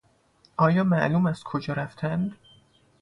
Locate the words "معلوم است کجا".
0.83-1.73